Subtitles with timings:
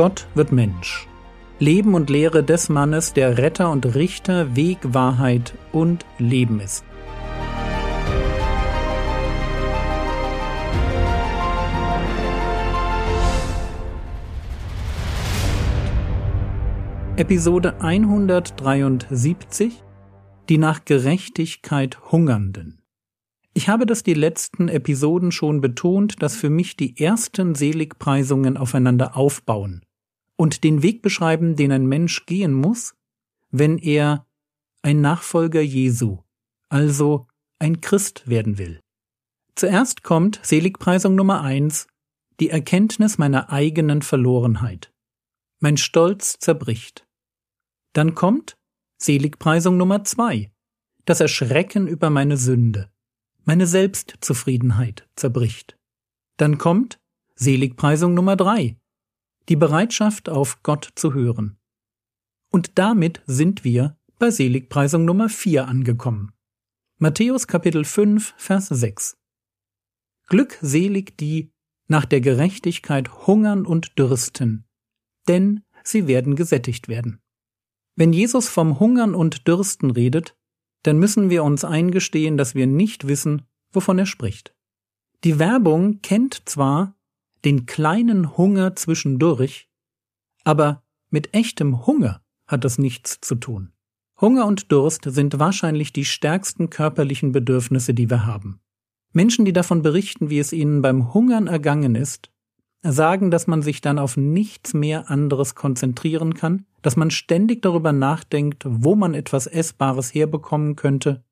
[0.00, 1.06] Gott wird Mensch.
[1.58, 6.86] Leben und Lehre des Mannes, der Retter und Richter, Weg, Wahrheit und Leben ist.
[17.16, 19.84] Episode 173
[20.48, 22.80] Die nach Gerechtigkeit Hungernden.
[23.52, 29.14] Ich habe das die letzten Episoden schon betont, dass für mich die ersten Seligpreisungen aufeinander
[29.14, 29.82] aufbauen
[30.40, 32.94] und den Weg beschreiben, den ein Mensch gehen muss,
[33.50, 34.26] wenn er
[34.80, 36.20] ein Nachfolger Jesu,
[36.70, 37.26] also
[37.58, 38.80] ein Christ werden will.
[39.54, 41.88] Zuerst kommt Seligpreisung Nummer eins,
[42.40, 44.90] die Erkenntnis meiner eigenen Verlorenheit.
[45.58, 47.06] Mein Stolz zerbricht.
[47.92, 48.56] Dann kommt
[48.96, 50.50] Seligpreisung Nummer zwei,
[51.04, 52.90] das Erschrecken über meine Sünde,
[53.44, 55.76] meine Selbstzufriedenheit zerbricht.
[56.38, 56.98] Dann kommt
[57.34, 58.79] Seligpreisung Nummer drei,
[59.50, 61.58] die Bereitschaft auf Gott zu hören.
[62.50, 66.32] Und damit sind wir bei Seligpreisung Nummer vier angekommen.
[66.98, 69.18] Matthäus Kapitel 5, Vers 6.
[70.28, 71.52] Glückselig die
[71.88, 74.68] nach der Gerechtigkeit hungern und dürsten,
[75.26, 77.20] denn sie werden gesättigt werden.
[77.96, 80.36] Wenn Jesus vom Hungern und Dürsten redet,
[80.84, 84.54] dann müssen wir uns eingestehen, dass wir nicht wissen, wovon er spricht.
[85.24, 86.94] Die Werbung kennt zwar
[87.44, 89.68] den kleinen Hunger zwischendurch,
[90.44, 93.72] aber mit echtem Hunger hat das nichts zu tun.
[94.20, 98.60] Hunger und Durst sind wahrscheinlich die stärksten körperlichen Bedürfnisse, die wir haben.
[99.12, 102.30] Menschen, die davon berichten, wie es ihnen beim Hungern ergangen ist,
[102.82, 107.92] sagen, dass man sich dann auf nichts mehr anderes konzentrieren kann, dass man ständig darüber
[107.92, 111.24] nachdenkt, wo man etwas Essbares herbekommen könnte,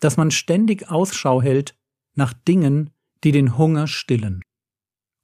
[0.00, 1.76] dass man ständig Ausschau hält
[2.14, 2.90] nach Dingen,
[3.22, 4.42] die den Hunger stillen.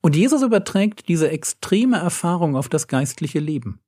[0.07, 3.81] Und Jesus überträgt diese extreme Erfahrung auf das geistliche Leben.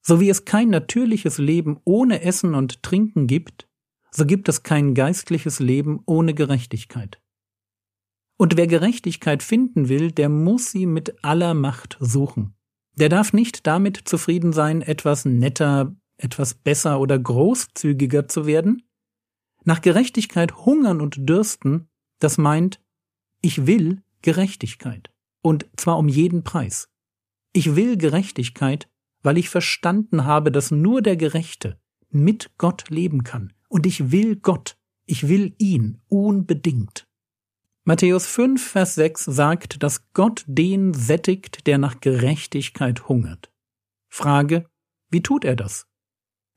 [0.00, 3.68] So wie es kein natürliches Leben ohne Essen und Trinken gibt,
[4.10, 7.20] so gibt es kein geistliches Leben ohne Gerechtigkeit.
[8.38, 12.54] Und wer Gerechtigkeit finden will, der muss sie mit aller Macht suchen.
[12.96, 18.82] Der darf nicht damit zufrieden sein, etwas netter, etwas besser oder großzügiger zu werden.
[19.62, 22.80] Nach Gerechtigkeit hungern und dürsten, das meint,
[23.42, 25.10] ich will Gerechtigkeit.
[25.42, 26.88] Und zwar um jeden Preis.
[27.52, 28.88] Ich will Gerechtigkeit,
[29.22, 31.78] weil ich verstanden habe, dass nur der Gerechte
[32.10, 33.52] mit Gott leben kann.
[33.68, 37.08] Und ich will Gott, ich will ihn unbedingt.
[37.84, 43.50] Matthäus 5, Vers 6 sagt, dass Gott den sättigt, der nach Gerechtigkeit hungert.
[44.08, 44.66] Frage,
[45.10, 45.86] wie tut er das?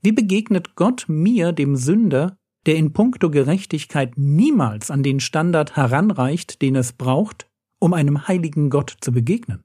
[0.02, 6.62] Wie begegnet Gott mir, dem Sünder, der in puncto Gerechtigkeit niemals an den Standard heranreicht,
[6.62, 7.50] den es braucht,
[7.80, 9.64] um einem heiligen Gott zu begegnen?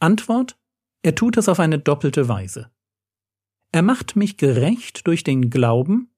[0.00, 0.58] Antwort,
[1.02, 2.70] er tut es auf eine doppelte Weise.
[3.72, 6.10] Er macht mich gerecht durch den Glauben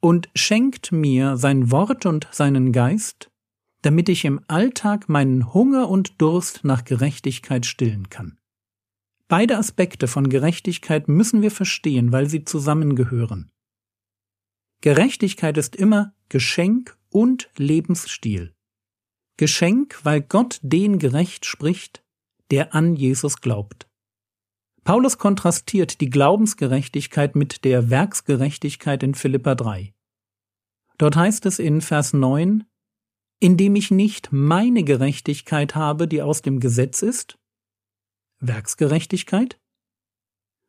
[0.00, 3.30] und schenkt mir sein Wort und seinen Geist,
[3.82, 8.38] damit ich im Alltag meinen Hunger und Durst nach Gerechtigkeit stillen kann.
[9.28, 13.50] Beide Aspekte von Gerechtigkeit müssen wir verstehen, weil sie zusammengehören.
[14.80, 18.53] Gerechtigkeit ist immer Geschenk und Lebensstil.
[19.36, 22.04] Geschenk, weil Gott den gerecht spricht,
[22.50, 23.88] der an Jesus glaubt.
[24.84, 29.94] Paulus kontrastiert die Glaubensgerechtigkeit mit der Werksgerechtigkeit in Philippa 3.
[30.98, 32.64] Dort heißt es in Vers 9,
[33.40, 37.38] indem ich nicht meine Gerechtigkeit habe, die aus dem Gesetz ist,
[38.40, 39.58] Werksgerechtigkeit,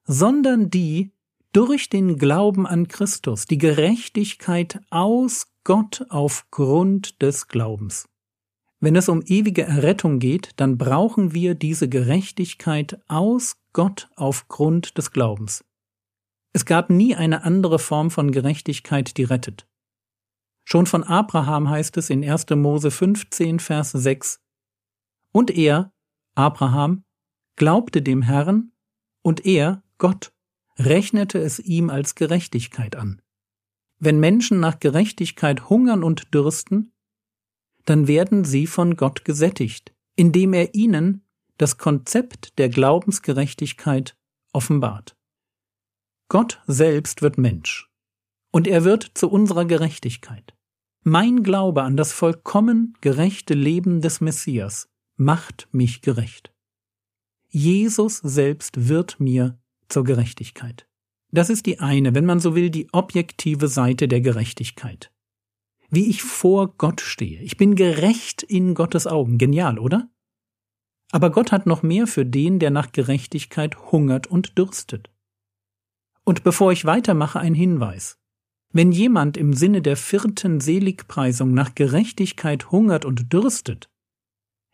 [0.05, 1.11] sondern die
[1.51, 8.07] durch den Glauben an Christus, die Gerechtigkeit aus Gott aufgrund des Glaubens.
[8.79, 15.11] Wenn es um ewige Errettung geht, dann brauchen wir diese Gerechtigkeit aus Gott aufgrund des
[15.11, 15.63] Glaubens.
[16.53, 19.67] Es gab nie eine andere Form von Gerechtigkeit, die rettet.
[20.63, 22.49] Schon von Abraham heißt es in 1.
[22.51, 24.39] Mose 15, Vers 6.
[25.31, 25.91] Und er,
[26.33, 27.03] Abraham,
[27.55, 28.71] glaubte dem Herrn,
[29.21, 30.33] und er, Gott,
[30.77, 33.21] rechnete es ihm als Gerechtigkeit an.
[33.99, 36.93] Wenn Menschen nach Gerechtigkeit hungern und dürsten,
[37.85, 41.23] dann werden sie von Gott gesättigt, indem er ihnen
[41.57, 44.17] das Konzept der Glaubensgerechtigkeit
[44.51, 45.15] offenbart.
[46.27, 47.89] Gott selbst wird Mensch,
[48.51, 50.53] und er wird zu unserer Gerechtigkeit.
[51.03, 56.51] Mein Glaube an das vollkommen gerechte Leben des Messias macht mich gerecht.
[57.49, 60.87] Jesus selbst wird mir zur Gerechtigkeit.
[61.31, 65.11] Das ist die eine, wenn man so will, die objektive Seite der Gerechtigkeit.
[65.89, 67.41] Wie ich vor Gott stehe.
[67.41, 69.37] Ich bin gerecht in Gottes Augen.
[69.37, 70.09] Genial, oder?
[71.11, 75.11] Aber Gott hat noch mehr für den, der nach Gerechtigkeit hungert und dürstet.
[76.23, 78.17] Und bevor ich weitermache, ein Hinweis.
[78.73, 83.89] Wenn jemand im Sinne der vierten Seligpreisung nach Gerechtigkeit hungert und dürstet,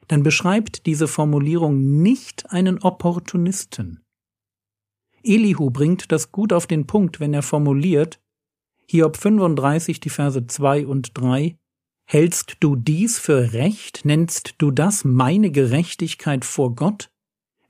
[0.08, 4.02] dann beschreibt diese Formulierung nicht einen Opportunisten.
[5.24, 8.20] Elihu bringt das gut auf den Punkt, wenn er formuliert,
[8.88, 11.58] Hiob 35, die Verse 2 und 3,
[12.06, 17.10] Hältst du dies für recht, nennst du das meine Gerechtigkeit vor Gott?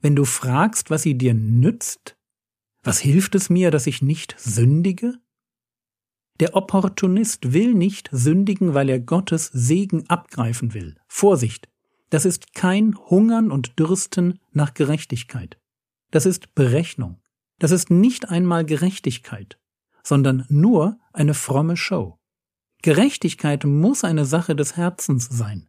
[0.00, 2.16] Wenn du fragst, was sie dir nützt?
[2.82, 5.14] Was hilft es mir, dass ich nicht sündige?
[6.40, 10.96] Der Opportunist will nicht sündigen, weil er Gottes Segen abgreifen will.
[11.06, 11.68] Vorsicht!
[12.10, 15.58] Das ist kein Hungern und Dürsten nach Gerechtigkeit.
[16.10, 17.22] Das ist Berechnung.
[17.60, 19.58] Das ist nicht einmal Gerechtigkeit,
[20.02, 22.18] sondern nur eine fromme Show.
[22.82, 25.68] Gerechtigkeit muss eine Sache des Herzens sein.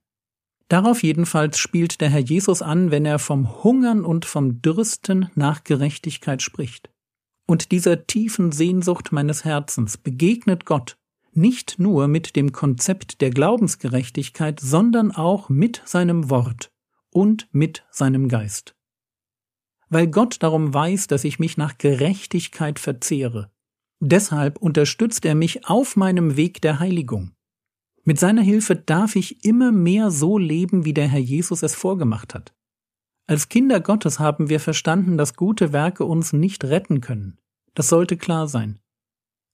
[0.67, 5.63] Darauf jedenfalls spielt der Herr Jesus an, wenn er vom Hungern und vom Dürsten nach
[5.63, 6.89] Gerechtigkeit spricht.
[7.45, 10.97] Und dieser tiefen Sehnsucht meines Herzens begegnet Gott
[11.35, 16.71] nicht nur mit dem Konzept der Glaubensgerechtigkeit, sondern auch mit seinem Wort
[17.09, 18.75] und mit seinem Geist.
[19.89, 23.51] Weil Gott darum weiß, dass ich mich nach Gerechtigkeit verzehre,
[24.05, 27.31] Deshalb unterstützt er mich auf meinem Weg der Heiligung.
[28.03, 32.33] Mit seiner Hilfe darf ich immer mehr so leben, wie der Herr Jesus es vorgemacht
[32.33, 32.53] hat.
[33.27, 37.37] Als Kinder Gottes haben wir verstanden, dass gute Werke uns nicht retten können.
[37.75, 38.79] Das sollte klar sein.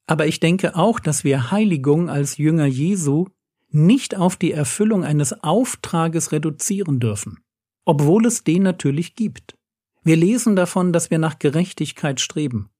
[0.07, 3.27] Aber ich denke auch, dass wir Heiligung als Jünger Jesu
[3.69, 7.43] nicht auf die Erfüllung eines Auftrages reduzieren dürfen,
[7.85, 9.55] obwohl es den natürlich gibt.
[10.01, 12.71] Wir lesen davon, dass wir nach Gerechtigkeit streben.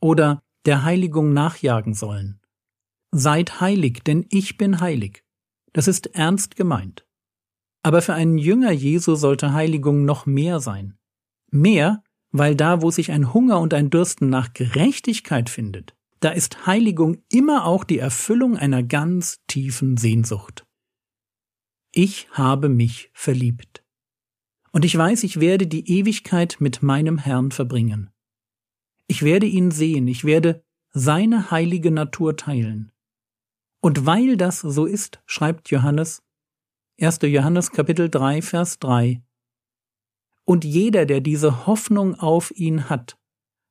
[0.00, 2.42] Oder der Heiligung nachjagen sollen.
[3.10, 5.24] Seid heilig, denn ich bin heilig.
[5.72, 7.06] Das ist ernst gemeint.
[7.82, 10.98] Aber für einen Jünger Jesu sollte Heiligung noch mehr sein.
[11.50, 16.66] Mehr, weil da, wo sich ein Hunger und ein Dürsten nach Gerechtigkeit findet, da ist
[16.66, 20.66] Heiligung immer auch die Erfüllung einer ganz tiefen Sehnsucht.
[21.92, 23.82] Ich habe mich verliebt.
[24.72, 28.10] Und ich weiß, ich werde die Ewigkeit mit meinem Herrn verbringen.
[29.08, 32.92] Ich werde ihn sehen, ich werde seine heilige Natur teilen.
[33.80, 36.22] Und weil das so ist, schreibt Johannes,
[37.00, 37.20] 1.
[37.22, 39.22] Johannes Kapitel 3, Vers 3,
[40.44, 43.18] und jeder, der diese Hoffnung auf ihn hat,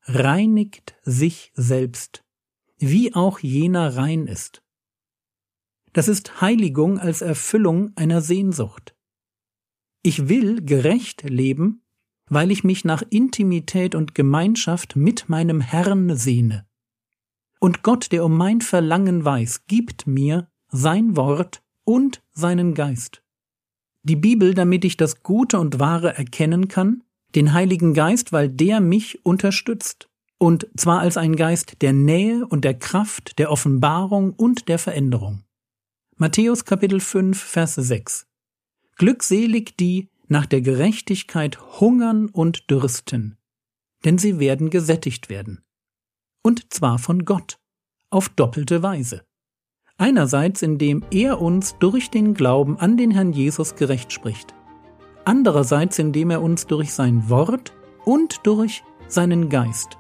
[0.03, 2.23] reinigt sich selbst,
[2.77, 4.63] wie auch jener rein ist.
[5.93, 8.95] Das ist Heiligung als Erfüllung einer Sehnsucht.
[10.03, 11.83] Ich will gerecht leben,
[12.29, 16.65] weil ich mich nach Intimität und Gemeinschaft mit meinem Herrn sehne.
[17.59, 23.23] Und Gott, der um mein Verlangen weiß, gibt mir sein Wort und seinen Geist.
[24.03, 27.03] Die Bibel, damit ich das Gute und Wahre erkennen kann,
[27.35, 32.63] den Heiligen Geist, weil der mich unterstützt, und zwar als ein Geist der Nähe und
[32.63, 35.43] der Kraft, der Offenbarung und der Veränderung.
[36.15, 38.27] Matthäus Kapitel 5, Vers 6.
[38.97, 43.37] Glückselig die, nach der Gerechtigkeit hungern und dürsten,
[44.05, 45.61] denn sie werden gesättigt werden.
[46.43, 47.59] Und zwar von Gott,
[48.09, 49.25] auf doppelte Weise.
[49.97, 54.53] Einerseits, indem er uns durch den Glauben an den Herrn Jesus gerecht spricht.
[55.25, 57.73] Andererseits, indem er uns durch sein Wort
[58.05, 59.97] und durch seinen Geist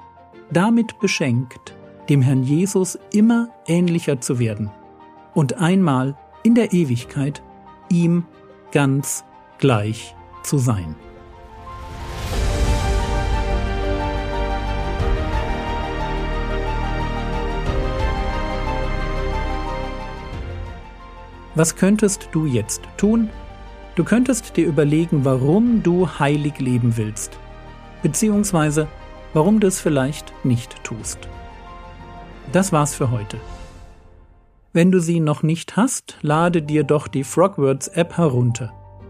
[0.51, 1.75] damit beschenkt,
[2.09, 4.71] dem Herrn Jesus immer ähnlicher zu werden
[5.33, 7.43] und einmal in der Ewigkeit
[7.89, 8.25] ihm
[8.71, 9.25] ganz
[9.57, 10.15] gleich
[10.47, 10.95] zu sein.
[21.57, 23.29] Was könntest du jetzt tun?
[23.95, 27.39] Du könntest dir überlegen, warum du heilig leben willst,
[28.03, 28.87] beziehungsweise
[29.33, 31.17] warum du es vielleicht nicht tust.
[32.51, 33.37] Das war's für heute.
[34.71, 38.71] Wenn du sie noch nicht hast, lade dir doch die Frogwords App herunter.